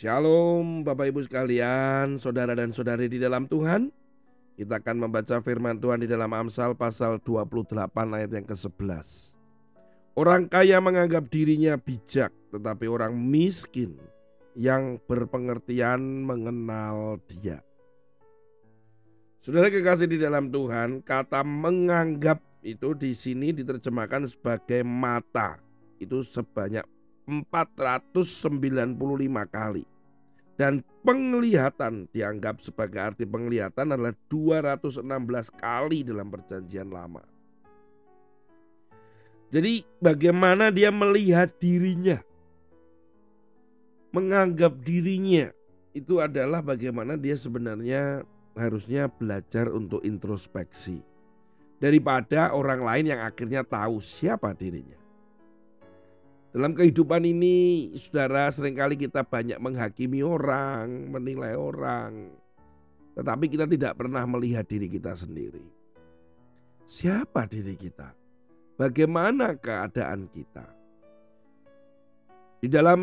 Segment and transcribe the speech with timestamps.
[0.00, 3.92] Shalom Bapak Ibu sekalian, saudara dan saudari di dalam Tuhan.
[4.56, 7.68] Kita akan membaca firman Tuhan di dalam Amsal pasal 28
[8.08, 9.36] ayat yang ke-11.
[10.16, 14.00] Orang kaya menganggap dirinya bijak, tetapi orang miskin
[14.56, 17.60] yang berpengertian mengenal dia.
[19.36, 25.60] Saudara kekasih di dalam Tuhan, kata menganggap itu di sini diterjemahkan sebagai mata.
[26.00, 26.88] Itu sebanyak
[27.28, 28.96] 495
[29.50, 29.84] kali.
[30.60, 35.00] Dan penglihatan dianggap sebagai arti penglihatan adalah 216
[35.56, 37.24] kali dalam perjanjian lama.
[39.50, 42.20] Jadi bagaimana dia melihat dirinya?
[44.12, 45.50] Menganggap dirinya
[45.90, 48.22] itu adalah bagaimana dia sebenarnya
[48.54, 51.02] harusnya belajar untuk introspeksi.
[51.80, 55.00] Daripada orang lain yang akhirnya tahu siapa dirinya.
[56.50, 62.34] Dalam kehidupan ini, saudara, sering kali kita banyak menghakimi orang, menilai orang,
[63.14, 65.62] tetapi kita tidak pernah melihat diri kita sendiri.
[66.90, 68.10] Siapa diri kita?
[68.74, 70.66] Bagaimana keadaan kita?
[72.58, 73.00] Di dalam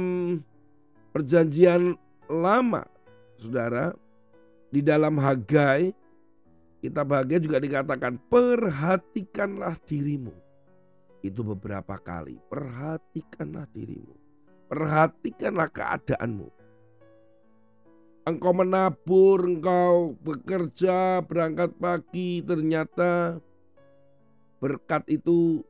[1.16, 1.96] perjanjian
[2.28, 2.84] lama,
[3.40, 3.96] saudara,
[4.76, 5.96] di dalam Hagai,
[6.84, 10.47] kita bahagia juga dikatakan perhatikanlah dirimu
[11.26, 12.38] itu beberapa kali.
[12.50, 14.14] Perhatikanlah dirimu.
[14.68, 16.50] Perhatikanlah keadaanmu.
[18.28, 23.40] Engkau menabur, engkau bekerja, berangkat pagi, ternyata
[24.60, 25.64] berkat itu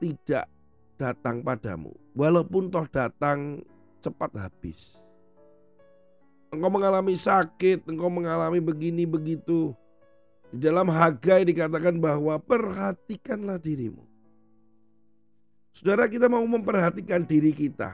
[0.00, 0.48] tidak
[0.96, 1.92] datang padamu.
[2.16, 3.60] Walaupun toh datang
[4.00, 4.96] cepat habis.
[6.48, 9.76] Engkau mengalami sakit, engkau mengalami begini begitu.
[10.54, 14.13] Di dalam Hagai dikatakan bahwa perhatikanlah dirimu.
[15.74, 17.90] Saudara kita mau memperhatikan diri kita.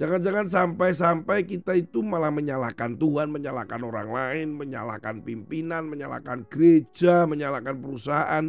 [0.00, 7.76] Jangan-jangan sampai-sampai kita itu malah menyalahkan Tuhan, menyalahkan orang lain, menyalahkan pimpinan, menyalahkan gereja, menyalahkan
[7.76, 8.44] perusahaan,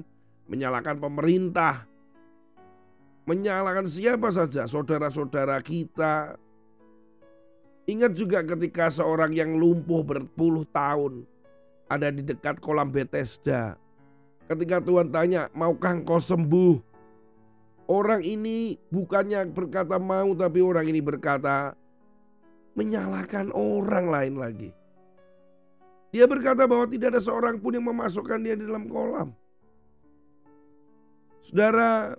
[0.47, 1.84] menyalahkan pemerintah,
[3.28, 6.40] menyalahkan siapa saja, saudara-saudara kita.
[7.91, 11.28] Ingat juga ketika seorang yang lumpuh berpuluh tahun
[11.91, 13.76] ada di dekat kolam Bethesda.
[14.47, 16.88] Ketika Tuhan tanya, maukah engkau sembuh?
[17.89, 21.73] Orang ini bukannya berkata mau tapi orang ini berkata
[22.77, 24.69] menyalahkan orang lain lagi.
[26.13, 29.33] Dia berkata bahwa tidak ada seorang pun yang memasukkan dia di dalam kolam.
[31.49, 32.13] Saudara,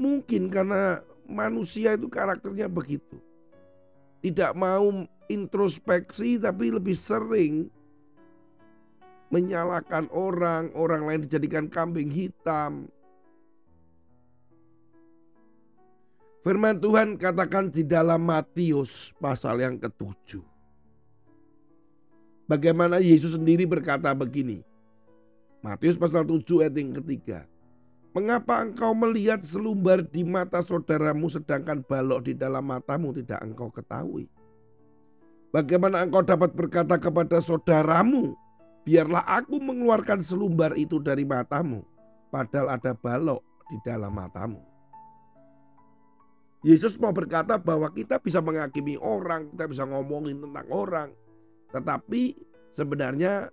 [0.00, 3.20] mungkin karena manusia itu karakternya begitu.
[4.24, 7.68] Tidak mau introspeksi tapi lebih sering
[9.28, 12.88] menyalahkan orang, orang lain dijadikan kambing hitam,
[16.44, 20.44] Firman Tuhan katakan di dalam Matius pasal yang ketujuh.
[22.44, 24.60] Bagaimana Yesus sendiri berkata begini.
[25.64, 27.48] Matius pasal 7 ayat yang ketiga.
[28.12, 34.28] Mengapa engkau melihat selumbar di mata saudaramu sedangkan balok di dalam matamu tidak engkau ketahui?
[35.48, 38.36] Bagaimana engkau dapat berkata kepada saudaramu,
[38.84, 41.80] biarlah aku mengeluarkan selumbar itu dari matamu,
[42.28, 43.40] padahal ada balok
[43.72, 44.73] di dalam matamu.
[46.64, 51.08] Yesus mau berkata bahwa kita bisa menghakimi orang, kita bisa ngomongin tentang orang.
[51.68, 52.22] Tetapi
[52.72, 53.52] sebenarnya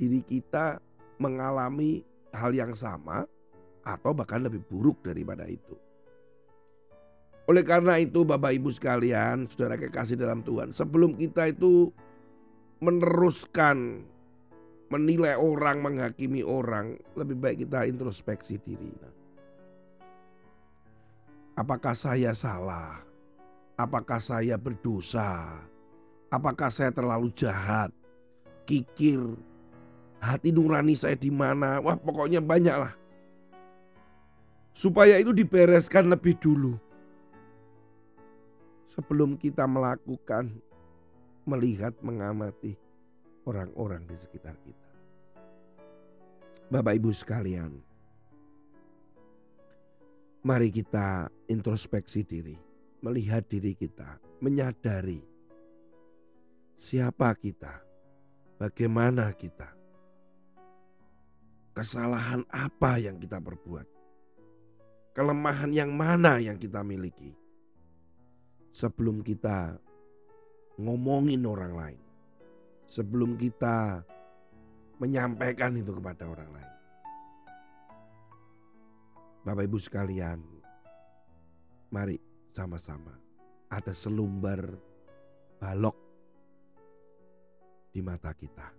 [0.00, 0.80] diri kita
[1.20, 2.00] mengalami
[2.32, 3.28] hal yang sama
[3.84, 5.76] atau bahkan lebih buruk daripada itu.
[7.46, 11.92] Oleh karena itu Bapak Ibu sekalian, saudara kekasih dalam Tuhan, sebelum kita itu
[12.80, 14.02] meneruskan
[14.88, 18.90] menilai orang, menghakimi orang, lebih baik kita introspeksi diri.
[18.98, 19.25] Nah,
[21.56, 23.00] Apakah saya salah?
[23.80, 25.56] Apakah saya berdosa?
[26.28, 27.88] Apakah saya terlalu jahat?
[28.68, 29.40] Kikir,
[30.20, 31.80] hati nurani saya di mana?
[31.80, 32.92] Wah, pokoknya banyak lah.
[34.76, 36.76] Supaya itu dibereskan lebih dulu.
[38.92, 40.52] Sebelum kita melakukan,
[41.48, 42.76] melihat, mengamati
[43.48, 44.88] orang-orang di sekitar kita.
[46.68, 47.80] Bapak Ibu sekalian,
[50.46, 52.54] Mari kita introspeksi diri,
[53.02, 55.18] melihat diri kita, menyadari
[56.78, 57.82] siapa kita,
[58.54, 59.74] bagaimana kita,
[61.74, 63.90] kesalahan apa yang kita perbuat,
[65.18, 67.34] kelemahan yang mana yang kita miliki,
[68.70, 69.74] sebelum kita
[70.78, 72.02] ngomongin orang lain,
[72.86, 73.98] sebelum kita
[75.02, 76.75] menyampaikan itu kepada orang lain.
[79.46, 80.42] Bapak Ibu sekalian,
[81.94, 82.18] mari
[82.50, 83.14] sama-sama
[83.70, 84.74] ada selumbar
[85.62, 85.94] balok
[87.94, 88.74] di mata kita.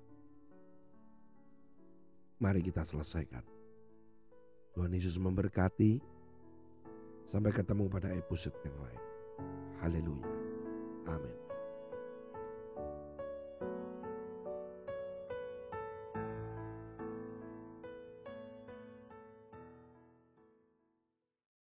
[2.44, 3.48] Mari kita selesaikan.
[4.76, 6.20] Tuhan Yesus memberkati.
[7.32, 9.02] Sampai ketemu pada episode yang lain.
[9.84, 10.32] Haleluya.
[11.12, 11.47] Amin.